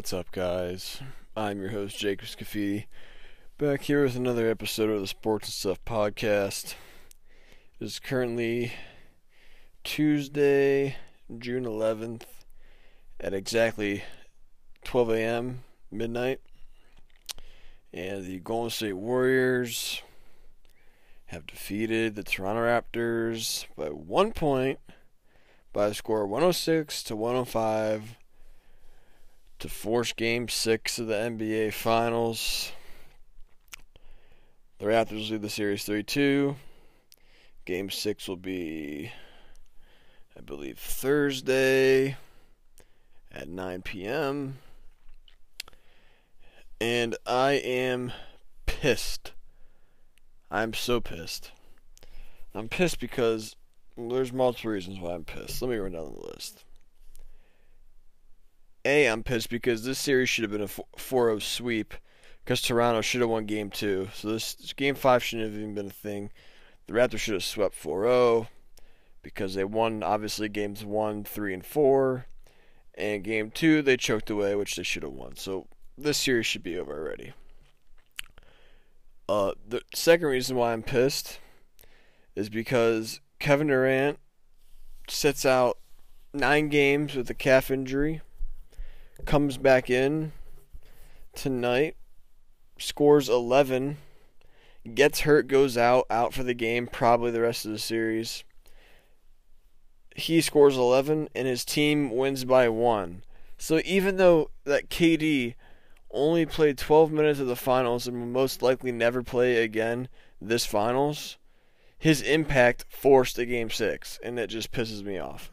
What's 0.00 0.14
up, 0.14 0.32
guys? 0.32 1.02
I'm 1.36 1.60
your 1.60 1.72
host, 1.72 1.98
Jacob 1.98 2.26
Scafidi, 2.26 2.86
back 3.58 3.82
here 3.82 4.02
with 4.02 4.16
another 4.16 4.48
episode 4.48 4.88
of 4.88 5.02
the 5.02 5.06
Sports 5.06 5.48
and 5.48 5.52
Stuff 5.52 5.84
podcast. 5.84 6.74
It 7.78 7.84
is 7.84 7.98
currently 7.98 8.72
Tuesday, 9.84 10.96
June 11.38 11.66
11th, 11.66 12.22
at 13.20 13.34
exactly 13.34 14.02
12 14.84 15.10
a.m., 15.10 15.64
midnight, 15.90 16.40
and 17.92 18.24
the 18.24 18.38
Golden 18.38 18.70
State 18.70 18.94
Warriors 18.94 20.00
have 21.26 21.46
defeated 21.46 22.14
the 22.14 22.22
Toronto 22.22 22.62
Raptors 22.62 23.66
by 23.76 23.88
one 23.88 24.32
point 24.32 24.78
by 25.74 25.88
a 25.88 25.94
score 25.94 26.22
of 26.22 26.30
106 26.30 27.02
to 27.02 27.14
105 27.14 28.16
to 29.60 29.68
force 29.68 30.12
game 30.14 30.48
six 30.48 30.98
of 30.98 31.06
the 31.06 31.14
NBA 31.14 31.74
Finals. 31.74 32.72
The 34.78 34.86
Raptors 34.86 35.30
lead 35.30 35.42
the 35.42 35.50
series 35.50 35.84
3 35.84 36.02
2. 36.02 36.56
Game 37.66 37.90
six 37.90 38.26
will 38.26 38.36
be, 38.36 39.12
I 40.36 40.40
believe, 40.40 40.78
Thursday 40.78 42.16
at 43.30 43.48
9 43.48 43.82
p.m. 43.82 44.58
And 46.80 47.14
I 47.26 47.52
am 47.52 48.12
pissed. 48.64 49.32
I'm 50.50 50.72
so 50.72 51.00
pissed. 51.00 51.52
I'm 52.54 52.68
pissed 52.70 52.98
because 52.98 53.56
there's 53.96 54.32
multiple 54.32 54.70
reasons 54.70 54.98
why 54.98 55.12
I'm 55.12 55.24
pissed. 55.24 55.60
Let 55.60 55.70
me 55.70 55.76
run 55.76 55.92
down 55.92 56.14
the 56.14 56.26
list. 56.28 56.64
A, 58.84 59.06
I'm 59.06 59.22
pissed 59.22 59.50
because 59.50 59.84
this 59.84 59.98
series 59.98 60.28
should 60.28 60.42
have 60.42 60.52
been 60.52 60.62
a 60.62 60.68
4 60.68 60.84
0 61.26 61.38
sweep 61.38 61.94
because 62.44 62.62
Toronto 62.62 63.00
should 63.00 63.20
have 63.20 63.30
won 63.30 63.46
game 63.46 63.70
two. 63.70 64.08
So 64.14 64.32
this, 64.32 64.72
game 64.74 64.94
five 64.94 65.22
shouldn't 65.22 65.50
have 65.50 65.60
even 65.60 65.74
been 65.74 65.86
a 65.86 65.90
thing. 65.90 66.30
The 66.86 66.94
Raptors 66.94 67.18
should 67.18 67.34
have 67.34 67.44
swept 67.44 67.74
4 67.74 68.02
0 68.04 68.48
because 69.22 69.54
they 69.54 69.64
won, 69.64 70.02
obviously, 70.02 70.48
games 70.48 70.84
one, 70.84 71.24
three, 71.24 71.54
and 71.54 71.64
four. 71.64 72.26
And 72.94 73.24
game 73.24 73.50
two, 73.50 73.82
they 73.82 73.96
choked 73.96 74.30
away, 74.30 74.54
which 74.54 74.76
they 74.76 74.82
should 74.82 75.02
have 75.02 75.12
won. 75.12 75.36
So 75.36 75.66
this 75.96 76.18
series 76.18 76.46
should 76.46 76.62
be 76.62 76.78
over 76.78 76.92
already. 76.92 77.32
Uh, 79.28 79.52
the 79.66 79.82
second 79.94 80.26
reason 80.26 80.56
why 80.56 80.72
I'm 80.72 80.82
pissed 80.82 81.38
is 82.34 82.48
because 82.48 83.20
Kevin 83.38 83.68
Durant 83.68 84.18
sits 85.08 85.46
out 85.46 85.78
nine 86.34 86.68
games 86.68 87.14
with 87.14 87.30
a 87.30 87.34
calf 87.34 87.70
injury, 87.70 88.22
comes 89.24 89.56
back 89.56 89.90
in 89.90 90.32
tonight, 91.34 91.96
scores 92.78 93.28
11, 93.28 93.98
gets 94.94 95.20
hurt, 95.20 95.48
goes 95.48 95.76
out, 95.76 96.06
out 96.10 96.32
for 96.32 96.42
the 96.42 96.54
game, 96.54 96.86
probably 96.86 97.30
the 97.30 97.40
rest 97.40 97.64
of 97.64 97.72
the 97.72 97.78
series. 97.78 98.44
He 100.16 100.40
scores 100.40 100.76
11, 100.76 101.28
and 101.34 101.46
his 101.46 101.64
team 101.64 102.10
wins 102.10 102.44
by 102.44 102.68
one. 102.68 103.22
So 103.58 103.80
even 103.84 104.16
though 104.16 104.50
that 104.64 104.88
KD 104.88 105.54
only 106.10 106.46
played 106.46 106.78
12 106.78 107.12
minutes 107.12 107.40
of 107.40 107.46
the 107.46 107.56
finals 107.56 108.06
and 108.06 108.18
will 108.18 108.26
most 108.26 108.62
likely 108.62 108.90
never 108.90 109.22
play 109.22 109.62
again 109.62 110.08
this 110.40 110.66
finals, 110.66 111.36
his 111.98 112.22
impact 112.22 112.86
forced 112.88 113.38
a 113.38 113.44
game 113.44 113.70
six, 113.70 114.18
and 114.24 114.38
it 114.38 114.48
just 114.48 114.72
pisses 114.72 115.04
me 115.04 115.18
off. 115.18 115.52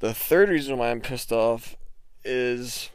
The 0.00 0.14
third 0.14 0.48
reason 0.48 0.78
why 0.78 0.90
I'm 0.90 1.00
pissed 1.00 1.30
off 1.30 1.76
is 2.24 2.90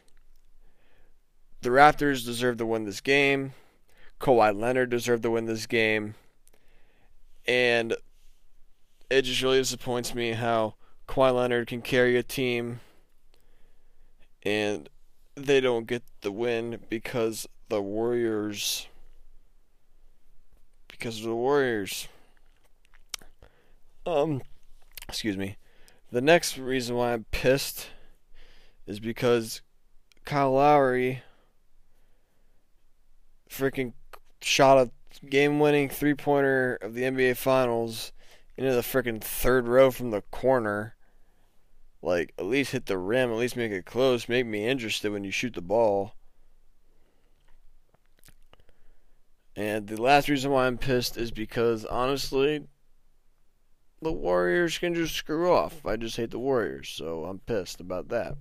the 1.62 1.70
Raptors 1.70 2.24
deserve 2.24 2.58
to 2.58 2.66
win 2.66 2.84
this 2.84 3.00
game. 3.00 3.52
Kawhi 4.20 4.58
Leonard 4.58 4.90
deserved 4.90 5.22
to 5.22 5.30
win 5.30 5.46
this 5.46 5.66
game. 5.66 6.14
And 7.46 7.96
it 9.10 9.22
just 9.22 9.42
really 9.42 9.58
disappoints 9.58 10.14
me 10.14 10.32
how 10.32 10.74
Kawhi 11.08 11.34
Leonard 11.34 11.66
can 11.68 11.82
carry 11.82 12.16
a 12.16 12.22
team 12.22 12.80
and 14.42 14.88
they 15.34 15.60
don't 15.60 15.86
get 15.86 16.02
the 16.20 16.32
win 16.32 16.78
because 16.88 17.46
the 17.68 17.80
Warriors 17.80 18.86
because 20.88 21.18
of 21.18 21.24
the 21.24 21.34
Warriors. 21.34 22.08
Um 24.04 24.42
excuse 25.08 25.36
me. 25.36 25.56
The 26.10 26.20
next 26.20 26.58
reason 26.58 26.96
why 26.96 27.12
I'm 27.12 27.24
pissed 27.30 27.88
is 28.88 28.98
because 28.98 29.60
Kyle 30.24 30.52
Lowry 30.52 31.22
freaking 33.48 33.92
shot 34.40 34.78
a 34.78 35.26
game 35.26 35.60
winning 35.60 35.88
three 35.88 36.14
pointer 36.14 36.78
of 36.82 36.94
the 36.94 37.02
NBA 37.02 37.36
Finals 37.36 38.12
into 38.56 38.74
the 38.74 38.80
freaking 38.80 39.22
third 39.22 39.68
row 39.68 39.90
from 39.90 40.10
the 40.10 40.22
corner 40.32 40.96
like 42.00 42.32
at 42.38 42.46
least 42.46 42.72
hit 42.72 42.86
the 42.86 42.98
rim, 42.98 43.30
at 43.30 43.36
least 43.36 43.56
make 43.56 43.72
it 43.72 43.84
close, 43.84 44.28
make 44.28 44.46
me 44.46 44.66
interested 44.66 45.12
when 45.12 45.24
you 45.24 45.30
shoot 45.30 45.54
the 45.54 45.60
ball. 45.60 46.14
And 49.56 49.88
the 49.88 50.00
last 50.00 50.28
reason 50.28 50.52
why 50.52 50.66
I'm 50.66 50.78
pissed 50.78 51.16
is 51.16 51.32
because 51.32 51.84
honestly, 51.84 52.68
the 54.00 54.12
Warriors 54.12 54.78
can 54.78 54.94
just 54.94 55.16
screw 55.16 55.52
off. 55.52 55.84
I 55.84 55.96
just 55.96 56.16
hate 56.16 56.30
the 56.30 56.38
Warriors, 56.38 56.88
so 56.88 57.24
I'm 57.24 57.40
pissed 57.40 57.80
about 57.80 58.08
that. 58.10 58.36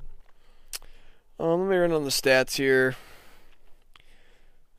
Um, 1.39 1.61
let 1.61 1.69
me 1.69 1.77
run 1.77 1.91
on 1.91 2.03
the 2.03 2.09
stats 2.09 2.55
here. 2.55 2.95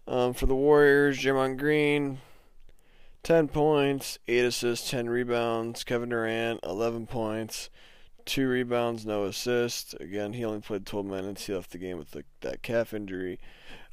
Um, 0.08 0.34
for 0.34 0.46
the 0.46 0.56
Warriors, 0.56 1.19
Draymond 1.19 1.56
Green, 1.58 2.19
10 3.22 3.46
points, 3.48 4.19
8 4.26 4.46
assists, 4.46 4.91
10 4.91 5.08
rebounds. 5.08 5.84
Kevin 5.84 6.08
Durant, 6.08 6.58
11 6.64 7.06
points, 7.06 7.70
two 8.24 8.48
rebounds, 8.48 9.06
no 9.06 9.24
assists. 9.24 9.94
Again, 9.94 10.32
he 10.32 10.44
only 10.44 10.60
played 10.60 10.84
12 10.84 11.06
minutes. 11.06 11.46
He 11.46 11.54
left 11.54 11.70
the 11.70 11.78
game 11.78 11.96
with 11.96 12.10
the, 12.10 12.24
that 12.41 12.62
calf 12.62 12.92
injury. 12.92 13.38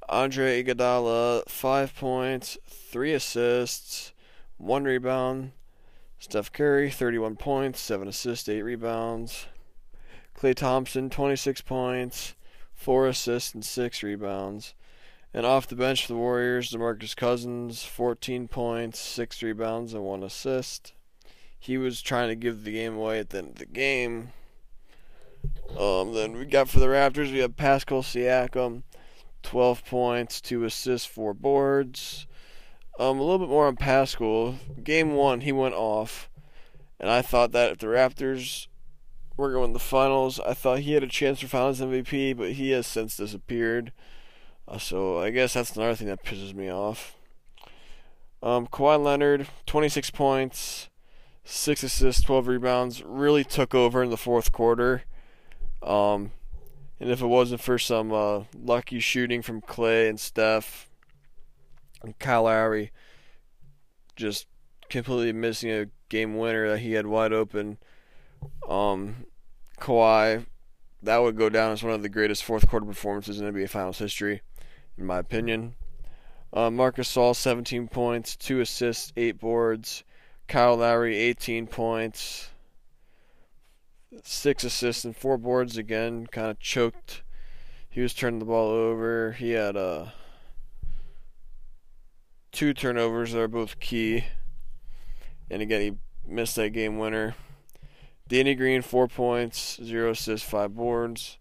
Andre 0.10 0.64
Iguodala, 0.64 1.48
five 1.48 1.96
points, 1.96 2.58
three 2.68 3.14
assists, 3.14 4.12
one 4.58 4.86
rebound. 4.86 5.52
Steph 6.18 6.52
Curry, 6.52 6.90
31 6.90 7.36
points, 7.36 7.80
seven 7.80 8.08
assists, 8.08 8.50
eight 8.50 8.64
rebounds. 8.64 9.46
Klay 10.36 10.56
Thompson, 10.56 11.12
26 11.12 11.62
points, 11.62 12.34
four 12.76 13.08
assists, 13.08 13.54
and 13.54 13.66
six 13.66 14.04
rebounds. 14.04 14.74
And 15.34 15.46
off 15.46 15.68
the 15.68 15.76
bench 15.76 16.06
for 16.06 16.14
the 16.14 16.20
Warriors, 16.20 16.72
DeMarcus 16.72 17.16
Cousins, 17.16 17.84
14 17.84 18.48
points, 18.48 19.00
six 19.00 19.42
rebounds, 19.42 19.94
and 19.94 20.04
one 20.04 20.24
assist 20.24 20.94
he 21.66 21.80
was 21.80 22.00
trying 22.00 22.30
to 22.30 22.36
give 22.36 22.64
the 22.64 22.72
game 22.72 22.96
away 22.96 23.18
at 23.18 23.32
the 23.32 23.40
end 23.40 23.50
of 23.50 23.56
the 23.56 23.66
game. 23.66 24.30
Um, 25.80 26.14
then 26.14 26.34
we 26.34 26.46
got 26.46 26.70
for 26.70 26.80
the 26.80 26.86
Raptors, 26.86 27.32
we 27.32 27.40
have 27.40 27.58
Pascal 27.58 28.04
Siakam, 28.04 28.84
12 29.42 29.84
points, 29.84 30.42
2 30.42 30.64
assists, 30.64 31.08
4 31.08 31.34
boards. 31.34 32.28
Um, 33.00 33.18
a 33.18 33.24
little 33.24 33.40
bit 33.40 33.50
more 33.50 33.66
on 33.66 33.78
Pascal. 33.78 34.56
Game 34.84 35.14
1, 35.14 35.42
he 35.42 35.52
went 35.52 35.74
off. 35.74 36.30
And 37.00 37.10
I 37.10 37.24
thought 37.24 37.52
that 37.54 37.72
if 37.72 37.78
the 37.80 37.88
Raptors 37.88 38.68
were 39.38 39.52
going 39.52 39.72
to 39.72 39.74
the 39.74 39.80
finals, 39.80 40.40
I 40.40 40.54
thought 40.54 40.80
he 40.80 40.94
had 40.94 41.04
a 41.04 41.08
chance 41.08 41.40
for 41.40 41.48
finals 41.48 41.82
MVP, 41.82 42.38
but 42.38 42.54
he 42.54 42.72
has 42.72 42.88
since 42.88 43.18
disappeared. 43.18 43.92
Uh, 44.68 44.78
so 44.78 45.20
I 45.20 45.30
guess 45.30 45.54
that's 45.54 45.76
another 45.76 45.96
thing 45.96 46.08
that 46.08 46.24
pisses 46.24 46.54
me 46.54 46.70
off. 46.70 47.16
Um, 48.42 48.68
Kawhi 48.68 49.04
Leonard, 49.04 49.48
26 49.66 50.12
points, 50.12 50.90
six 51.44 51.84
assists, 51.84 52.24
12 52.24 52.48
rebounds, 52.48 53.04
really 53.04 53.44
took 53.44 53.74
over 53.76 54.04
in 54.04 54.10
the 54.10 54.18
fourth 54.18 54.52
quarter. 54.52 55.04
Um, 55.82 56.32
and 57.00 57.10
if 57.10 57.22
it 57.22 57.28
wasn't 57.28 57.62
for 57.62 57.78
some 57.78 58.14
uh, 58.14 58.44
lucky 58.56 59.00
shooting 59.00 59.42
from 59.42 59.62
Klay 59.62 60.10
and 60.10 60.20
Steph 60.20 60.90
and 62.02 62.18
Kyle 62.20 62.44
Lowry, 62.44 62.92
just 64.16 64.48
completely 64.90 65.34
missing 65.34 65.72
a 65.72 65.88
game 66.10 66.38
winner 66.38 66.70
that 66.70 66.80
he 66.80 66.94
had 66.94 67.08
wide 67.08 67.34
open, 67.34 67.78
um, 68.68 69.26
Kawhi, 69.80 70.46
that 71.04 71.18
would 71.18 71.38
go 71.38 71.50
down 71.50 71.72
as 71.72 71.84
one 71.84 71.94
of 71.94 72.02
the 72.02 72.10
greatest 72.10 72.44
fourth 72.44 72.68
quarter 72.68 72.86
performances 72.86 73.40
in 73.40 73.54
NBA 73.54 73.70
Finals 73.70 74.00
history, 74.00 74.42
in 74.98 75.06
my 75.06 75.20
opinion. 75.20 75.76
Uh, 76.54 76.70
Marc 76.70 76.98
Gasol, 76.98 77.36
17 77.36 77.88
points, 77.88 78.36
2 78.36 78.62
assists, 78.62 79.12
8 79.18 79.40
boards. 79.40 80.04
Kyle 80.48 80.78
Lowry, 80.78 81.18
18 81.18 81.68
points, 81.68 82.50
six 84.24 84.64
assists 84.64 85.04
and 85.04 85.16
four 85.16 85.38
boards 85.38 85.78
again. 85.78 86.28
Kind 86.28 86.52
of 86.52 86.60
choked. 86.60 87.24
He 87.90 88.02
was 88.02 88.14
turning 88.14 88.40
the 88.40 88.46
ball 88.46 88.70
over. 88.70 89.32
He 89.34 89.52
had 89.52 89.76
uh, 89.76 90.08
two 92.52 92.74
turnovers 92.74 93.32
that 93.32 93.40
are 93.40 93.48
both 93.48 93.80
key. 93.80 94.26
And 95.50 95.62
again, 95.62 95.82
he 95.82 95.98
missed 96.32 96.56
that 96.58 96.72
game 96.72 96.98
winner. 96.98 97.36
Danny 98.28 98.56
Green, 98.56 98.82
four 98.82 99.08
points, 99.08 99.80
zero 99.84 100.12
assists, 100.12 100.48
five 100.48 100.76
boards. 100.76 101.38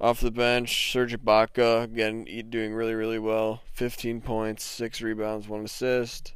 Off 0.00 0.20
the 0.20 0.30
bench, 0.30 0.92
Serge 0.92 1.16
Ibaka, 1.16 1.84
again, 1.84 2.24
doing 2.50 2.72
really, 2.72 2.94
really 2.94 3.18
well. 3.18 3.62
15 3.72 4.20
points, 4.20 4.64
6 4.64 5.00
rebounds, 5.00 5.48
1 5.48 5.64
assist. 5.64 6.34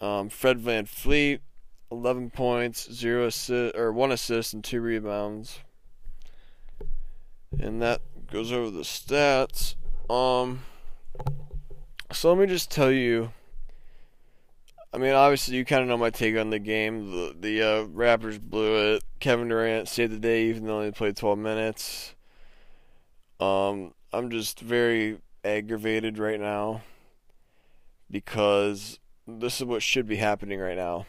Um, 0.00 0.28
Fred 0.28 0.58
VanVleet, 0.58 1.40
11 1.90 2.30
points, 2.30 2.92
0 2.92 3.26
assist, 3.26 3.76
or 3.76 3.92
1 3.92 4.12
assist, 4.12 4.54
and 4.54 4.62
2 4.62 4.80
rebounds. 4.80 5.60
And 7.58 7.82
that 7.82 8.02
goes 8.30 8.52
over 8.52 8.70
the 8.70 8.82
stats. 8.82 9.74
Um, 10.08 10.64
so 12.12 12.32
let 12.32 12.38
me 12.38 12.46
just 12.46 12.70
tell 12.70 12.90
you. 12.90 13.32
I 14.96 14.98
mean, 14.98 15.12
obviously, 15.12 15.58
you 15.58 15.66
kind 15.66 15.82
of 15.82 15.88
know 15.88 15.98
my 15.98 16.08
take 16.08 16.38
on 16.38 16.48
the 16.48 16.58
game. 16.58 17.10
The 17.10 17.36
the 17.38 17.62
uh, 17.62 17.84
Raptors 17.84 18.40
blew 18.40 18.94
it. 18.94 19.04
Kevin 19.20 19.48
Durant 19.48 19.88
saved 19.88 20.10
the 20.10 20.18
day, 20.18 20.44
even 20.46 20.64
though 20.64 20.82
he 20.82 20.90
played 20.90 21.18
12 21.18 21.38
minutes. 21.38 22.14
Um, 23.38 23.92
I'm 24.10 24.30
just 24.30 24.58
very 24.60 25.18
aggravated 25.44 26.18
right 26.18 26.40
now 26.40 26.80
because 28.10 28.98
this 29.28 29.60
is 29.60 29.66
what 29.66 29.82
should 29.82 30.08
be 30.08 30.16
happening 30.16 30.60
right 30.60 30.78
now. 30.78 31.04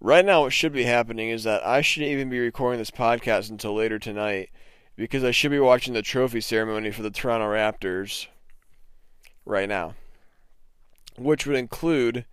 Right 0.00 0.24
now, 0.24 0.40
what 0.40 0.52
should 0.52 0.72
be 0.72 0.82
happening 0.82 1.28
is 1.28 1.44
that 1.44 1.64
I 1.64 1.82
shouldn't 1.82 2.10
even 2.10 2.28
be 2.28 2.40
recording 2.40 2.80
this 2.80 2.90
podcast 2.90 3.50
until 3.50 3.72
later 3.72 4.00
tonight 4.00 4.50
because 4.96 5.22
I 5.22 5.30
should 5.30 5.52
be 5.52 5.60
watching 5.60 5.94
the 5.94 6.02
trophy 6.02 6.40
ceremony 6.40 6.90
for 6.90 7.02
the 7.02 7.10
Toronto 7.12 7.46
Raptors 7.46 8.26
right 9.44 9.68
now, 9.68 9.94
which 11.16 11.46
would 11.46 11.56
include 11.56 12.24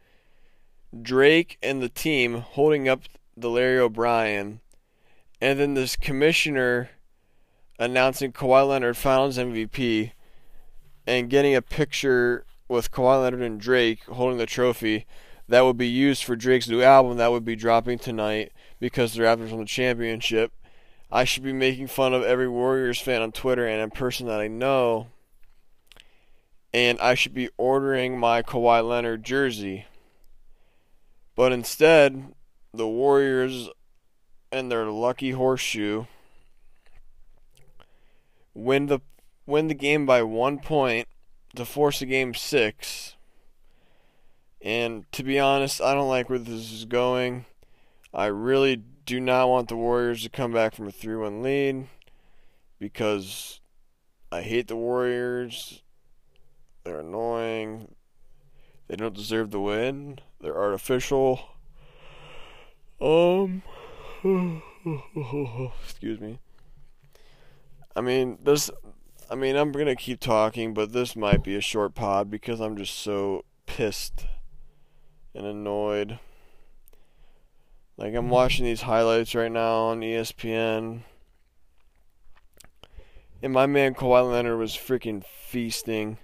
Drake 1.01 1.57
and 1.61 1.81
the 1.81 1.89
team 1.89 2.35
holding 2.35 2.87
up 2.87 3.03
the 3.35 3.49
Larry 3.49 3.79
O'Brien, 3.79 4.61
and 5.41 5.59
then 5.59 5.73
this 5.73 5.95
commissioner 5.95 6.89
announcing 7.77 8.31
Kawhi 8.31 8.67
Leonard 8.67 8.97
Finals 8.97 9.37
MVP 9.37 10.11
and 11.05 11.29
getting 11.29 11.55
a 11.55 11.61
picture 11.61 12.45
with 12.67 12.91
Kawhi 12.91 13.21
Leonard 13.21 13.41
and 13.41 13.59
Drake 13.59 14.03
holding 14.05 14.37
the 14.37 14.45
trophy 14.45 15.05
that 15.47 15.61
would 15.61 15.77
be 15.77 15.87
used 15.87 16.23
for 16.23 16.35
Drake's 16.35 16.67
new 16.67 16.81
album 16.81 17.17
that 17.17 17.31
would 17.31 17.45
be 17.45 17.55
dropping 17.55 17.99
tonight 17.99 18.51
because 18.79 19.13
the 19.13 19.23
Raptors 19.23 19.51
won 19.51 19.59
the 19.59 19.65
championship. 19.65 20.51
I 21.09 21.23
should 21.23 21.43
be 21.43 21.53
making 21.53 21.87
fun 21.87 22.13
of 22.13 22.23
every 22.23 22.49
Warriors 22.49 22.99
fan 22.99 23.21
on 23.21 23.31
Twitter 23.31 23.65
and 23.65 23.81
a 23.81 23.95
person 23.95 24.27
that 24.27 24.41
I 24.41 24.47
know. 24.47 25.07
And 26.73 26.99
I 26.99 27.15
should 27.15 27.33
be 27.33 27.49
ordering 27.57 28.19
my 28.19 28.41
Kawhi 28.41 28.87
Leonard 28.87 29.23
jersey. 29.23 29.85
But 31.37 31.53
instead, 31.53 32.33
the 32.73 32.87
Warriors 32.87 33.69
and 34.51 34.71
their 34.71 34.87
lucky 34.87 35.31
horseshoe 35.31 36.05
win 38.55 38.87
the 38.87 38.99
win 39.45 39.67
the 39.67 39.75
game 39.75 40.07
by 40.07 40.23
one 40.23 40.57
point 40.57 41.07
to 41.55 41.63
force 41.63 42.01
a 42.01 42.07
game 42.07 42.33
six. 42.33 43.15
And 44.63 45.09
to 45.11 45.23
be 45.23 45.39
honest, 45.39 45.79
I 45.79 45.93
don't 45.93 46.09
like 46.09 46.27
where 46.27 46.39
this 46.39 46.73
is 46.73 46.85
going. 46.85 47.45
I 48.11 48.25
really 48.25 48.81
do 49.05 49.19
not 49.19 49.47
want 49.47 49.69
the 49.69 49.77
Warriors 49.77 50.23
to 50.23 50.29
come 50.29 50.51
back 50.51 50.73
from 50.73 50.87
a 50.87 50.91
3 50.91 51.17
1 51.17 51.43
lead 51.43 51.87
because 52.79 53.61
I 54.31 54.41
hate 54.41 54.67
the 54.67 54.75
Warriors. 54.75 55.83
They're 56.83 57.01
annoying. 57.01 57.93
They 58.87 58.95
don't 58.95 59.13
deserve 59.13 59.51
the 59.51 59.61
win. 59.61 60.19
They're 60.41 60.57
artificial. 60.57 61.39
Um. 63.01 63.63
excuse 65.83 66.19
me. 66.19 66.39
I 67.95 68.01
mean, 68.01 68.37
this. 68.43 68.69
I 69.29 69.35
mean, 69.35 69.55
I'm 69.55 69.71
gonna 69.71 69.95
keep 69.95 70.19
talking, 70.19 70.73
but 70.73 70.93
this 70.93 71.15
might 71.15 71.43
be 71.43 71.55
a 71.55 71.61
short 71.61 71.95
pod 71.95 72.29
because 72.29 72.59
I'm 72.59 72.77
just 72.77 72.95
so 72.95 73.43
pissed 73.65 74.25
and 75.33 75.45
annoyed. 75.45 76.19
Like 77.97 78.13
I'm 78.13 78.29
watching 78.29 78.65
these 78.65 78.81
highlights 78.81 79.33
right 79.33 79.51
now 79.51 79.85
on 79.85 80.01
ESPN. 80.01 81.01
And 83.41 83.53
my 83.53 83.65
man 83.65 83.93
Kawhi 83.93 84.31
Leonard 84.31 84.59
was 84.59 84.73
freaking 84.73 85.23
feasting. 85.23 86.17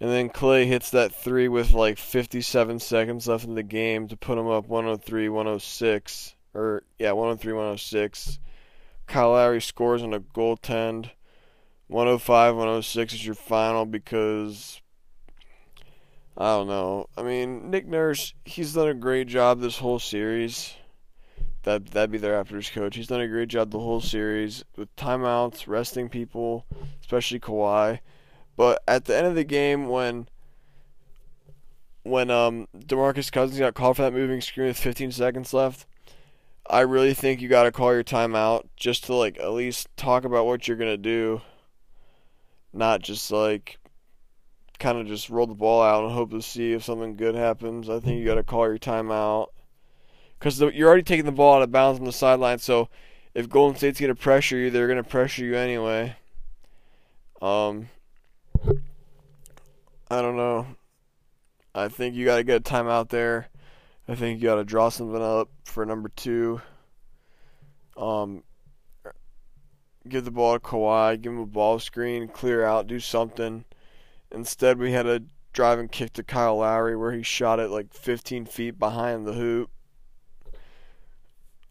And 0.00 0.10
then 0.10 0.28
Klay 0.28 0.66
hits 0.66 0.90
that 0.90 1.14
three 1.14 1.48
with 1.48 1.72
like 1.72 1.98
57 1.98 2.80
seconds 2.80 3.28
left 3.28 3.44
in 3.44 3.54
the 3.54 3.62
game 3.62 4.08
to 4.08 4.16
put 4.16 4.38
him 4.38 4.48
up 4.48 4.66
103 4.66 5.28
106. 5.28 6.34
Or, 6.54 6.82
yeah, 6.98 7.12
103 7.12 7.52
106. 7.52 8.38
Kyle 9.06 9.32
Lowry 9.32 9.60
scores 9.60 10.02
on 10.02 10.14
a 10.14 10.20
goaltend. 10.20 11.10
105 11.88 12.56
106 12.56 13.14
is 13.14 13.26
your 13.26 13.34
final 13.34 13.84
because 13.84 14.80
I 16.36 16.56
don't 16.56 16.66
know. 16.66 17.06
I 17.16 17.22
mean, 17.22 17.70
Nick 17.70 17.86
Nurse, 17.86 18.34
he's 18.44 18.74
done 18.74 18.88
a 18.88 18.94
great 18.94 19.28
job 19.28 19.60
this 19.60 19.78
whole 19.78 19.98
series. 20.00 20.74
That 21.62 21.86
that'd 21.92 22.10
be 22.10 22.18
their 22.18 22.42
Raptors 22.42 22.72
coach. 22.72 22.96
He's 22.96 23.06
done 23.06 23.20
a 23.20 23.28
great 23.28 23.48
job 23.48 23.70
the 23.70 23.78
whole 23.78 24.00
series 24.00 24.64
with 24.76 24.94
timeouts, 24.96 25.66
resting 25.66 26.08
people, 26.08 26.66
especially 27.00 27.40
Kawhi. 27.40 28.00
But 28.56 28.82
at 28.86 29.04
the 29.04 29.16
end 29.16 29.26
of 29.26 29.34
the 29.34 29.44
game, 29.44 29.88
when 29.88 30.28
when 32.02 32.30
um 32.30 32.68
Demarcus 32.76 33.32
Cousins 33.32 33.58
got 33.58 33.74
called 33.74 33.96
for 33.96 34.02
that 34.02 34.12
moving 34.12 34.40
screen 34.40 34.68
with 34.68 34.78
15 34.78 35.12
seconds 35.12 35.54
left, 35.54 35.86
I 36.68 36.80
really 36.80 37.14
think 37.14 37.40
you 37.40 37.48
got 37.48 37.64
to 37.64 37.72
call 37.72 37.92
your 37.92 38.04
timeout 38.04 38.66
just 38.76 39.04
to 39.04 39.14
like 39.14 39.38
at 39.38 39.52
least 39.52 39.88
talk 39.96 40.24
about 40.24 40.46
what 40.46 40.68
you're 40.68 40.76
gonna 40.76 40.96
do, 40.96 41.40
not 42.72 43.02
just 43.02 43.30
like 43.30 43.78
kind 44.78 44.98
of 44.98 45.06
just 45.06 45.30
roll 45.30 45.46
the 45.46 45.54
ball 45.54 45.82
out 45.82 46.04
and 46.04 46.12
hope 46.12 46.30
to 46.30 46.42
see 46.42 46.72
if 46.72 46.84
something 46.84 47.16
good 47.16 47.34
happens. 47.34 47.88
I 47.88 48.00
think 48.00 48.18
you 48.18 48.24
got 48.24 48.34
to 48.34 48.42
call 48.42 48.66
your 48.66 48.78
timeout 48.78 49.48
because 50.38 50.60
you're 50.60 50.88
already 50.88 51.02
taking 51.02 51.24
the 51.24 51.32
ball 51.32 51.56
out 51.56 51.62
of 51.62 51.72
bounds 51.72 51.98
on 51.98 52.04
the 52.04 52.12
sideline. 52.12 52.58
So 52.58 52.88
if 53.34 53.48
Golden 53.48 53.76
State's 53.76 53.98
to 53.98 54.14
pressure 54.14 54.56
you, 54.56 54.70
they're 54.70 54.92
to 54.94 55.02
pressure 55.02 55.44
you 55.44 55.56
anyway. 55.56 56.16
Um, 57.40 57.88
I 60.10 60.22
don't 60.22 60.36
know. 60.36 60.66
I 61.74 61.88
think 61.88 62.14
you 62.14 62.24
got 62.24 62.36
to 62.36 62.44
get 62.44 62.60
a 62.60 62.72
timeout 62.72 63.08
there. 63.08 63.48
I 64.06 64.14
think 64.14 64.40
you 64.40 64.48
got 64.48 64.56
to 64.56 64.64
draw 64.64 64.90
something 64.90 65.22
up 65.22 65.48
for 65.64 65.84
number 65.84 66.10
two. 66.10 66.60
Um, 67.96 68.44
give 70.08 70.24
the 70.24 70.30
ball 70.30 70.54
to 70.54 70.60
Kawhi, 70.60 71.20
give 71.20 71.32
him 71.32 71.38
a 71.38 71.46
ball 71.46 71.78
screen, 71.78 72.28
clear 72.28 72.64
out, 72.64 72.86
do 72.86 73.00
something. 73.00 73.64
Instead, 74.30 74.78
we 74.78 74.92
had 74.92 75.06
a 75.06 75.22
driving 75.52 75.88
kick 75.88 76.12
to 76.12 76.22
Kyle 76.22 76.58
Lowry 76.58 76.96
where 76.96 77.12
he 77.12 77.22
shot 77.22 77.60
it 77.60 77.70
like 77.70 77.94
15 77.94 78.46
feet 78.46 78.78
behind 78.78 79.26
the 79.26 79.32
hoop. 79.32 79.70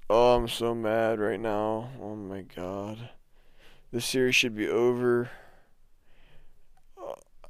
Oh, 0.10 0.36
I'm 0.36 0.48
so 0.48 0.74
mad 0.74 1.20
right 1.20 1.40
now. 1.40 1.90
Oh 2.02 2.16
my 2.16 2.42
god. 2.42 3.10
This 3.92 4.06
series 4.06 4.36
should 4.36 4.56
be 4.56 4.68
over. 4.68 5.30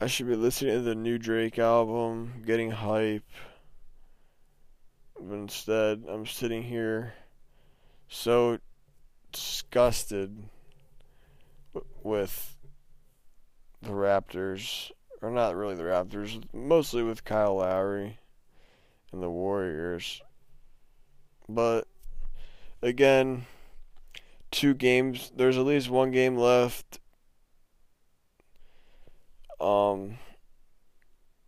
I 0.03 0.07
should 0.07 0.27
be 0.27 0.35
listening 0.35 0.73
to 0.73 0.81
the 0.81 0.95
new 0.95 1.17
Drake 1.17 1.57
album, 1.57 2.43
getting 2.45 2.71
hype. 2.71 3.23
But 5.17 5.33
instead, 5.33 6.03
I'm 6.09 6.25
sitting 6.25 6.61
here 6.61 7.13
so 8.09 8.57
disgusted 9.31 10.49
with 12.03 12.57
the 13.81 13.91
Raptors 13.91 14.91
or 15.21 15.31
not 15.31 15.55
really 15.55 15.75
the 15.75 15.83
Raptors, 15.83 16.43
mostly 16.51 17.01
with 17.01 17.23
Kyle 17.23 17.55
Lowry 17.55 18.19
and 19.13 19.23
the 19.23 19.29
Warriors. 19.29 20.21
But 21.47 21.87
again, 22.81 23.45
two 24.51 24.73
games. 24.73 25.31
There's 25.33 25.57
at 25.57 25.63
least 25.63 25.89
one 25.89 26.11
game 26.11 26.35
left. 26.35 26.99
Um, 29.63 30.17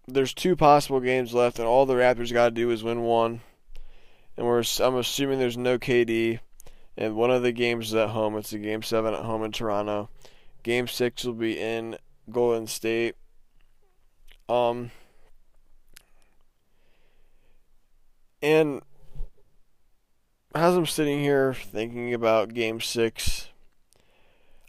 there's 0.07 0.33
two 0.33 0.55
possible 0.55 0.99
games 0.99 1.33
left, 1.33 1.59
and 1.59 1.67
all 1.67 1.85
the 1.85 1.95
Raptors 1.95 2.31
got 2.31 2.45
to 2.45 2.51
do 2.51 2.71
is 2.71 2.83
win 2.83 3.01
one. 3.01 3.41
And 4.37 4.45
we're 4.45 4.63
I'm 4.79 4.95
assuming 4.95 5.39
there's 5.39 5.57
no 5.57 5.77
KD, 5.77 6.39
and 6.97 7.15
one 7.15 7.31
of 7.31 7.41
the 7.41 7.51
games 7.51 7.87
is 7.87 7.95
at 7.95 8.09
home. 8.09 8.37
It's 8.37 8.53
a 8.53 8.59
game 8.59 8.83
seven 8.83 9.13
at 9.13 9.23
home 9.23 9.43
in 9.43 9.51
Toronto. 9.51 10.09
Game 10.63 10.87
six 10.87 11.23
will 11.23 11.33
be 11.33 11.59
in 11.59 11.97
Golden 12.29 12.67
State. 12.67 13.15
Um, 14.47 14.91
and 18.41 18.81
as 20.53 20.75
I'm 20.75 20.85
sitting 20.85 21.19
here 21.19 21.53
thinking 21.53 22.13
about 22.13 22.53
Game 22.53 22.79
Six, 22.79 23.49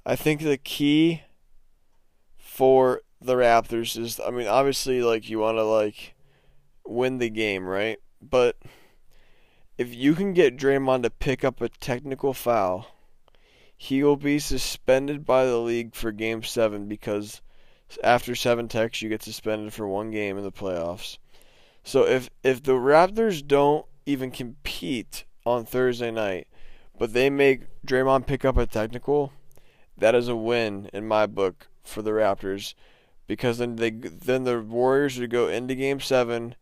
I 0.05 0.17
think 0.17 0.41
the 0.41 0.57
key 0.57 1.23
for 2.39 3.03
the 3.21 3.35
Raptors 3.35 3.99
is, 3.99 4.21
I 4.21 4.31
mean, 4.31 4.47
obviously, 4.47 5.03
like 5.03 5.29
you 5.29 5.39
want 5.39 5.59
to 5.59 5.65
like 5.65 6.15
win 6.87 7.19
the 7.19 7.31
game, 7.31 7.65
right? 7.67 7.99
But 8.21 8.57
if 9.79 9.95
you 9.95 10.15
can 10.15 10.33
get 10.33 10.57
Draymond 10.57 11.03
to 11.03 11.11
pick 11.11 11.45
up 11.45 11.61
a 11.61 11.69
technical 11.69 12.33
foul, 12.33 12.87
he 13.77 14.03
will 14.03 14.17
be 14.17 14.39
suspended 14.39 15.25
by 15.25 15.45
the 15.45 15.59
league 15.59 15.95
for 15.95 16.13
game 16.13 16.43
seven 16.43 16.89
because 16.89 17.43
after 18.03 18.35
seven 18.35 18.69
techs 18.69 19.03
you 19.03 19.09
get 19.09 19.23
suspended 19.23 19.73
for 19.73 19.87
one 19.87 20.11
game 20.11 20.39
in 20.39 20.45
the 20.45 20.53
playoffs. 20.53 21.19
So 21.85 22.07
if 22.07 22.31
if 22.43 22.63
the 22.63 22.73
Raptors 22.73 23.47
don't 23.47 23.87
even 24.07 24.31
compete 24.31 25.25
on 25.45 25.65
Thursday 25.65 26.11
night, 26.11 26.49
but 26.99 27.13
they 27.13 27.31
make 27.31 27.63
Draymond 27.87 28.27
pick 28.27 28.45
up 28.45 28.57
a 28.57 28.67
technical, 28.67 29.33
that 29.99 30.15
is 30.15 30.29
a 30.29 30.37
win 30.37 30.91
in 30.93 31.07
my 31.07 31.27
book 31.27 31.69
for 31.85 32.03
the 32.03 32.11
Raptors 32.11 32.75
because 33.27 33.59
then 33.59 33.77
they 33.77 33.91
then 33.91 34.45
the 34.45 34.61
Warriors 34.61 35.19
would 35.19 35.31
go 35.31 35.49
into 35.49 35.75
game 35.75 36.01
7 36.01 36.55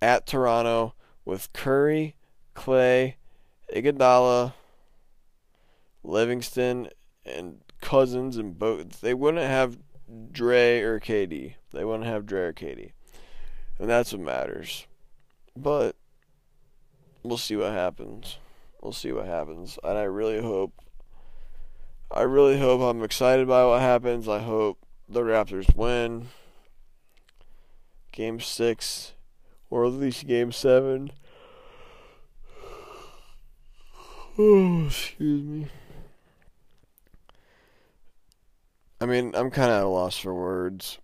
at 0.00 0.26
Toronto 0.26 0.94
with 1.24 1.52
Curry, 1.52 2.16
Klay, 2.54 3.14
Iguodala, 3.74 4.54
Livingston 6.02 6.88
and 7.24 7.60
Cousins 7.80 8.36
and 8.36 8.58
both 8.58 9.00
they 9.00 9.14
wouldn't 9.14 9.46
have 9.46 9.78
Dre 10.30 10.80
or 10.80 11.00
KD. 11.00 11.54
They 11.72 11.84
wouldn't 11.84 12.06
have 12.06 12.26
Dre 12.26 12.42
or 12.42 12.52
KD. 12.52 12.92
And 13.78 13.88
that's 13.88 14.12
what 14.12 14.20
matters. 14.20 14.86
But 15.56 15.96
we'll 17.22 17.38
see 17.38 17.56
what 17.56 17.72
happens. 17.72 18.38
We'll 18.80 18.92
see 18.92 19.12
what 19.12 19.26
happens. 19.26 19.78
And 19.82 19.96
I 19.96 20.02
really 20.02 20.40
hope 20.40 20.72
I 22.10 22.22
really 22.22 22.58
hope 22.58 22.82
I'm 22.82 23.02
excited 23.02 23.48
by 23.48 23.64
what 23.64 23.80
happens. 23.80 24.28
I 24.28 24.40
hope 24.40 24.78
the 25.12 25.20
Raptors 25.20 25.74
win 25.76 26.28
game 28.12 28.40
6 28.40 29.12
or 29.70 29.84
at 29.84 29.92
least 29.92 30.26
game 30.26 30.52
7. 30.52 31.12
Oh, 34.38 34.84
excuse 34.86 35.42
me. 35.42 35.66
I 39.00 39.06
mean, 39.06 39.32
I'm 39.34 39.50
kind 39.50 39.70
of 39.70 39.78
at 39.78 39.84
a 39.84 39.88
loss 39.88 40.16
for 40.16 40.32
words. 40.32 40.98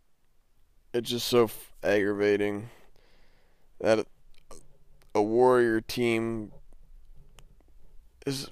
It's 0.95 1.11
just 1.11 1.27
so 1.27 1.45
f- 1.45 1.73
aggravating 1.83 2.71
that 3.81 4.07
a 5.15 5.23
Warrior 5.23 5.81
team 5.81 6.53
is 8.25 8.51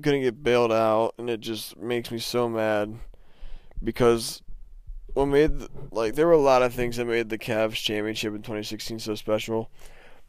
going 0.00 0.20
to 0.20 0.24
get 0.24 0.42
bailed 0.42 0.72
out, 0.72 1.14
and 1.18 1.30
it 1.30 1.40
just 1.40 1.76
makes 1.76 2.10
me 2.10 2.18
so 2.18 2.48
mad 2.48 2.98
because 3.82 4.42
what 5.18 5.26
made 5.26 5.50
like 5.90 6.14
there 6.14 6.28
were 6.28 6.32
a 6.32 6.38
lot 6.38 6.62
of 6.62 6.72
things 6.72 6.96
that 6.96 7.04
made 7.04 7.28
the 7.28 7.36
Cavs 7.36 7.74
championship 7.74 8.34
in 8.34 8.42
2016 8.42 9.00
so 9.00 9.16
special, 9.16 9.68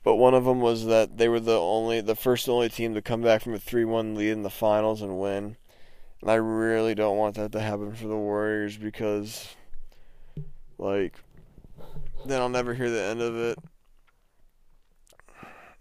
but 0.03 0.15
one 0.15 0.33
of 0.33 0.45
them 0.45 0.61
was 0.61 0.87
that 0.87 1.17
they 1.17 1.29
were 1.29 1.39
the 1.39 1.59
only 1.59 2.01
the 2.01 2.15
first 2.15 2.49
only 2.49 2.69
team 2.69 2.95
to 2.95 3.01
come 3.01 3.21
back 3.21 3.43
from 3.43 3.53
a 3.53 3.59
3-1 3.59 4.17
lead 4.17 4.31
in 4.31 4.41
the 4.41 4.49
finals 4.49 5.03
and 5.03 5.19
win. 5.19 5.57
And 6.21 6.31
I 6.31 6.35
really 6.35 6.95
don't 6.95 7.17
want 7.17 7.35
that 7.35 7.51
to 7.51 7.59
happen 7.59 7.93
for 7.93 8.07
the 8.07 8.17
Warriors 8.17 8.77
because 8.77 9.55
like 10.79 11.13
then 12.25 12.41
I'll 12.41 12.49
never 12.49 12.73
hear 12.73 12.89
the 12.89 13.03
end 13.03 13.21
of 13.21 13.35
it. 13.35 13.59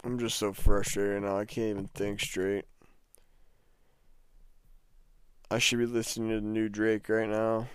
I'm 0.04 0.18
just 0.18 0.38
so 0.38 0.52
frustrated 0.52 1.22
now. 1.22 1.38
I 1.38 1.46
can't 1.46 1.70
even 1.70 1.88
think 1.88 2.20
straight. 2.20 2.66
I 5.50 5.58
should 5.58 5.78
be 5.78 5.86
listening 5.86 6.28
to 6.28 6.42
new 6.42 6.68
Drake 6.68 7.08
right 7.08 7.28
now. 7.28 7.68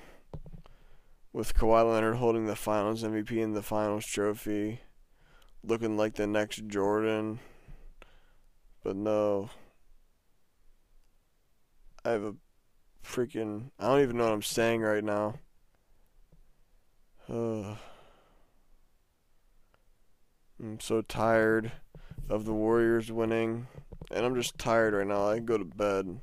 With 1.33 1.55
Kawhi 1.55 1.91
Leonard 1.91 2.17
holding 2.17 2.45
the 2.45 2.55
finals 2.55 3.03
MVP 3.03 3.43
and 3.43 3.55
the 3.55 3.63
finals 3.63 4.05
trophy. 4.05 4.81
Looking 5.63 5.97
like 5.97 6.13
the 6.13 6.27
next 6.27 6.67
Jordan. 6.67 7.39
But 8.83 8.95
no. 8.95 9.49
I 12.05 12.11
have 12.11 12.23
a 12.23 12.35
freaking. 13.03 13.71
I 13.79 13.87
don't 13.87 14.01
even 14.01 14.17
know 14.17 14.25
what 14.25 14.33
I'm 14.33 14.43
saying 14.43 14.81
right 14.81 15.03
now. 15.03 15.39
Uh, 17.27 17.77
I'm 20.61 20.79
so 20.79 21.01
tired 21.01 21.71
of 22.29 22.45
the 22.45 22.53
Warriors 22.53 23.11
winning. 23.11 23.65
And 24.11 24.23
I'm 24.23 24.35
just 24.35 24.59
tired 24.59 24.93
right 24.93 25.07
now. 25.07 25.29
I 25.29 25.37
can 25.37 25.45
go 25.45 25.57
to 25.57 25.65
bed. 25.65 26.19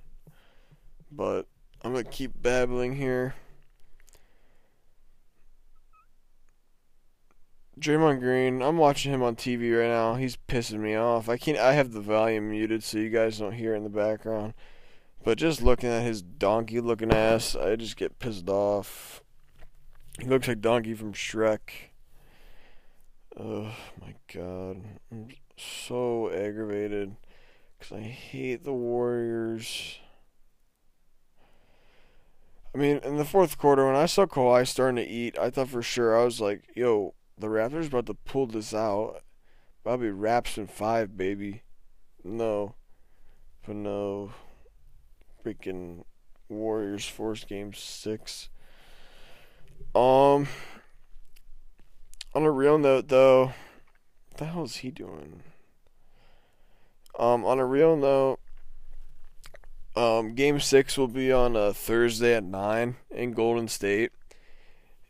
But 1.11 1.49
I'm 1.83 1.95
to 1.95 2.05
keep 2.05 2.41
babbling 2.41 2.95
here. 2.95 3.35
Draymond 7.81 8.21
Green, 8.21 8.63
I'm 8.63 8.77
watching 8.77 9.13
him 9.13 9.23
on 9.23 9.37
TV 9.37 9.79
right 9.79 9.89
now. 9.89 10.15
He's 10.15 10.37
pissing 10.37 10.81
me 10.81 10.95
off. 10.95 11.29
I 11.29 11.37
can't 11.37 11.59
I 11.59 11.73
have 11.73 11.93
the 11.93 12.01
volume 12.01 12.51
muted 12.51 12.85
so 12.85 12.99
you 12.99 13.09
guys 13.09 13.39
don't 13.39 13.53
hear 13.53 13.75
in 13.75 13.85
the 13.85 13.91
background. 13.91 14.55
But 15.25 15.39
just 15.39 15.63
looking 15.63 15.91
at 15.91 16.03
his 16.03 16.23
donkey 16.23 16.81
looking 16.81 17.13
ass, 17.13 17.57
I 17.57 17.77
just 17.77 17.97
get 17.97 18.19
pissed 18.19 18.49
off. 18.49 19.23
He 20.19 20.27
looks 20.27 20.49
like 20.49 20.61
Donkey 20.61 20.95
from 20.95 21.13
Shrek. 21.13 21.61
Oh 23.39 23.75
my 24.01 24.15
god. 24.33 24.83
I'm 25.11 25.29
so 25.57 26.31
aggravated 26.31 27.17
because 27.79 27.97
I 27.97 28.03
hate 28.03 28.65
the 28.65 28.73
Warriors. 28.73 29.99
I 32.75 32.79
mean, 32.79 32.99
in 32.99 33.17
the 33.17 33.25
fourth 33.25 33.59
quarter, 33.59 33.87
when 33.87 33.97
I 33.97 34.07
saw 34.07 34.27
Kawhi 34.27 34.67
starting 34.67 34.97
to 34.97 35.11
eat, 35.11 35.39
I 35.39 35.51
thought 35.51 35.69
for 35.69 35.83
sure, 35.83 36.19
I 36.19 36.25
was 36.25 36.41
like, 36.41 36.65
yo, 36.77 37.15
the 37.41 37.49
Raptors 37.49 37.87
about 37.87 38.07
to 38.07 38.15
pull 38.15 38.47
this 38.47 38.75
out. 38.75 39.23
Probably 39.83 40.11
Raps 40.11 40.59
in 40.59 40.67
five, 40.67 41.17
baby. 41.17 41.63
No. 42.23 42.75
But 43.67 43.77
no. 43.77 44.33
Freaking 45.45 46.05
Warriors 46.49 47.07
force 47.07 47.45
game 47.45 47.73
six. 47.73 48.51
Um, 49.95 50.49
on 52.35 52.43
a 52.43 52.51
real 52.51 52.79
note, 52.79 53.09
though, 53.09 53.47
what 54.29 54.37
the 54.37 54.45
hell 54.45 54.65
is 54.65 54.77
he 54.77 54.91
doing? 54.91 55.43
Um, 57.19 57.45
on 57.45 57.59
a 57.59 57.67
real 57.67 57.97
note, 57.97 58.39
um, 59.97 60.35
game 60.35 60.61
six 60.61 60.97
will 60.97 61.09
be 61.09 61.33
on 61.33 61.57
a 61.57 61.73
Thursday 61.73 62.35
at 62.35 62.45
nine 62.45 62.97
in 63.11 63.33
Golden 63.33 63.69
State, 63.69 64.13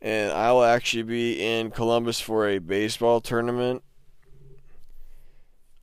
and 0.01 0.31
I 0.31 0.51
will 0.51 0.63
actually 0.63 1.03
be 1.03 1.41
in 1.41 1.69
Columbus 1.71 2.19
for 2.19 2.47
a 2.47 2.57
baseball 2.57 3.21
tournament. 3.21 3.83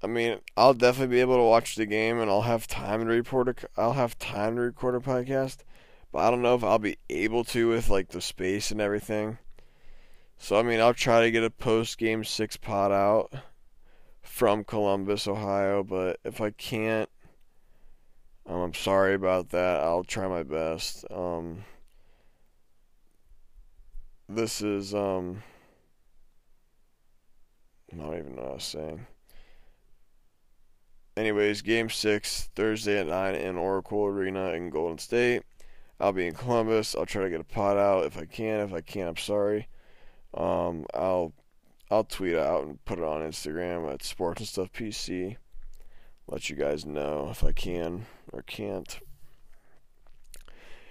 I 0.03 0.07
mean, 0.07 0.39
I'll 0.57 0.75
definitely 0.75 1.17
be 1.17 1.21
able 1.21 1.37
to 1.37 1.43
watch 1.43 1.75
the 1.75 1.87
game, 1.87 2.19
and 2.21 2.31
I'll 2.31 2.43
have 2.43 2.67
time 2.67 3.01
to 3.01 3.07
report. 3.07 3.49
A, 3.49 3.55
I'll 3.77 3.95
have 3.95 4.19
time 4.19 4.57
to 4.57 4.63
record 4.63 4.95
a 4.95 5.01
podcast, 5.01 5.59
but 6.13 6.21
I 6.21 6.31
don't 6.31 6.43
know 6.43 6.55
if 6.55 6.65
I'll 6.65 6.79
be 6.79 6.99
able 7.11 7.45
to 7.45 7.69
with 7.69 7.89
like 7.89 8.09
the 8.09 8.21
space 8.21 8.71
and 8.71 8.81
everything. 8.81 9.39
So 10.39 10.59
I 10.59 10.63
mean, 10.63 10.81
I'll 10.81 10.95
try 10.95 11.23
to 11.23 11.31
get 11.31 11.43
a 11.43 11.51
post 11.51 11.99
game 11.99 12.25
six 12.25 12.57
pot 12.57 12.93
out 12.93 13.33
from 14.23 14.63
Columbus, 14.63 15.27
Ohio. 15.27 15.83
But 15.83 16.21
if 16.25 16.41
I 16.41 16.51
can't, 16.51 17.11
um, 18.47 18.61
I'm 18.61 18.75
sorry 18.75 19.15
about 19.15 19.51
that. 19.51 19.81
I'll 19.81 20.05
try 20.05 20.29
my 20.29 20.45
best. 20.45 21.05
Um, 21.11 21.65
this 24.29 24.61
is 24.61 24.95
um, 24.95 25.43
I 27.93 27.97
don't 27.97 28.19
even 28.19 28.37
know 28.37 28.43
what 28.43 28.51
I 28.51 28.55
was 28.55 28.65
saying. 28.65 29.07
Anyways, 31.17 31.63
game 31.63 31.91
six 31.91 32.51
Thursday 32.55 33.01
at 33.01 33.09
nine 33.09 33.35
in 33.35 33.57
Oracle 33.57 34.05
Arena 34.05 34.53
in 34.53 34.71
Golden 34.71 34.99
State. 34.99 35.43
I'll 35.99 36.13
be 36.13 36.29
in 36.29 36.35
Columbus. 36.35 36.95
I'll 36.95 37.07
try 37.07 37.25
to 37.25 37.31
get 37.31 37.41
a 37.41 37.45
pot 37.45 37.77
out 37.77 38.05
if 38.05 38.17
I 38.17 38.25
can. 38.25 38.61
If 38.61 38.73
I 38.73 38.81
can't, 38.81 39.09
I'm 39.09 39.17
sorry. 39.17 39.67
Um, 40.35 40.87
I'll 40.95 41.33
I'll 41.91 42.05
tweet 42.05 42.37
out 42.37 42.65
and 42.65 42.85
put 42.85 42.99
it 42.99 43.05
on 43.05 43.23
Instagram 43.23 43.93
at 43.93 44.05
Sports 44.05 44.41
and 44.41 44.49
Stuff 44.49 44.73
PC. 44.73 45.37
Let 46.29 46.51
you 46.51 46.57
guys 46.57 46.85
know 46.85 47.29
if 47.31 47.43
I 47.43 47.53
can 47.53 48.07
or 48.33 48.43
can't. 48.43 49.01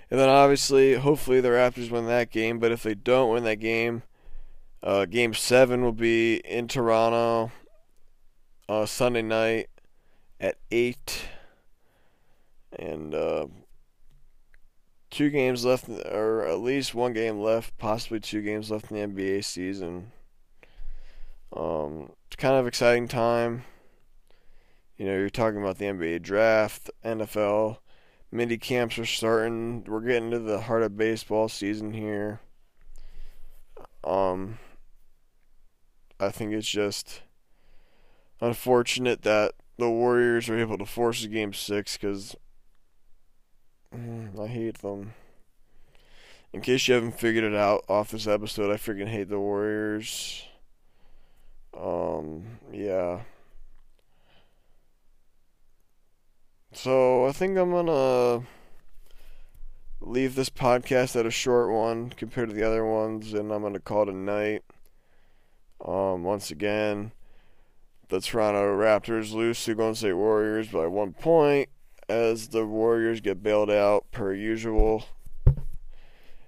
And 0.09 0.19
then 0.19 0.29
obviously, 0.29 0.95
hopefully 0.95 1.41
the 1.41 1.49
Raptors 1.49 1.91
win 1.91 2.05
that 2.07 2.31
game. 2.31 2.59
But 2.59 2.71
if 2.71 2.83
they 2.83 2.95
don't 2.95 3.33
win 3.33 3.43
that 3.43 3.59
game, 3.59 4.03
uh, 4.81 5.05
Game 5.05 5.33
Seven 5.33 5.83
will 5.83 5.91
be 5.91 6.37
in 6.37 6.67
Toronto 6.67 7.51
uh, 8.69 8.85
Sunday 8.85 9.21
night 9.21 9.69
at 10.39 10.57
eight, 10.71 11.27
and 12.77 13.13
uh, 13.13 13.47
two 15.09 15.29
games 15.29 15.65
left, 15.65 15.89
or 15.89 16.45
at 16.45 16.59
least 16.59 16.93
one 16.93 17.13
game 17.13 17.39
left, 17.39 17.77
possibly 17.77 18.19
two 18.19 18.41
games 18.41 18.71
left 18.71 18.91
in 18.91 19.13
the 19.13 19.21
NBA 19.21 19.43
season. 19.43 20.11
Um, 21.55 22.11
it's 22.27 22.35
kind 22.35 22.55
of 22.55 22.67
exciting 22.67 23.07
time. 23.07 23.63
You 24.97 25.05
know, 25.05 25.17
you're 25.17 25.29
talking 25.29 25.61
about 25.61 25.77
the 25.77 25.85
NBA 25.85 26.21
draft, 26.21 26.89
NFL, 27.05 27.77
mini 28.31 28.57
camps 28.57 28.97
are 28.97 29.05
starting. 29.05 29.83
We're 29.85 30.01
getting 30.01 30.31
to 30.31 30.39
the 30.39 30.61
heart 30.61 30.83
of 30.83 30.97
baseball 30.97 31.49
season 31.49 31.93
here. 31.93 32.39
Um, 34.03 34.59
I 36.19 36.29
think 36.29 36.53
it's 36.53 36.69
just 36.69 37.21
unfortunate 38.39 39.23
that 39.23 39.53
the 39.77 39.89
Warriors 39.89 40.49
are 40.49 40.57
able 40.57 40.77
to 40.77 40.85
force 40.85 41.23
a 41.23 41.27
game 41.27 41.53
six 41.53 41.97
because 41.97 42.35
Mm, 43.93 44.39
I 44.39 44.47
hate 44.47 44.79
them. 44.79 45.13
In 46.53 46.61
case 46.61 46.87
you 46.87 46.93
haven't 46.93 47.19
figured 47.19 47.43
it 47.43 47.55
out 47.55 47.83
off 47.87 48.11
this 48.11 48.27
episode, 48.27 48.71
I 48.71 48.77
freaking 48.77 49.07
hate 49.07 49.29
the 49.29 49.39
Warriors. 49.39 50.43
Um, 51.77 52.59
yeah. 52.71 53.21
So 56.77 57.25
I 57.25 57.31
think 57.31 57.57
I'm 57.57 57.71
gonna 57.71 58.45
leave 59.99 60.35
this 60.35 60.51
podcast 60.51 61.15
at 61.15 61.25
a 61.25 61.31
short 61.31 61.71
one 61.71 62.11
compared 62.11 62.49
to 62.49 62.55
the 62.55 62.61
other 62.61 62.85
ones, 62.85 63.33
and 63.33 63.51
I'm 63.51 63.63
gonna 63.63 63.79
call 63.79 64.03
it 64.03 64.09
a 64.09 64.15
night. 64.15 64.63
Um, 65.83 66.23
once 66.23 66.51
again, 66.51 67.13
the 68.09 68.21
Toronto 68.21 68.77
Raptors 68.77 69.33
lose 69.33 69.65
to 69.65 69.73
Golden 69.73 69.95
State 69.95 70.13
Warriors 70.13 70.67
by 70.67 70.85
one 70.85 71.13
point 71.13 71.69
as 72.07 72.49
the 72.49 72.63
Warriors 72.63 73.21
get 73.21 73.41
bailed 73.41 73.71
out 73.71 74.05
per 74.11 74.31
usual. 74.31 75.05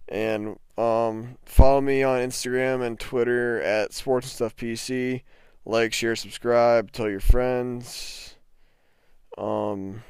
And 0.07 0.59
um, 0.77 1.39
follow 1.43 1.81
me 1.81 2.03
on 2.03 2.19
Instagram 2.19 2.85
and 2.85 2.99
Twitter 2.99 3.63
at 3.63 3.93
Sports 3.93 4.27
and 4.27 4.33
Stuff 4.33 4.55
PC. 4.55 5.23
Like, 5.65 5.91
share, 5.91 6.15
subscribe, 6.15 6.91
tell 6.91 7.09
your 7.09 7.19
friends. 7.19 8.35
Um, 9.35 10.03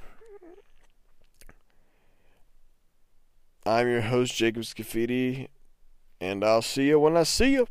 I'm 3.69 3.87
your 3.87 4.01
host, 4.01 4.33
Jacob 4.33 4.63
Scafidi, 4.63 5.47
and 6.19 6.43
I'll 6.43 6.63
see 6.63 6.87
you 6.87 6.99
when 6.99 7.15
I 7.15 7.21
see 7.21 7.51
you. 7.51 7.67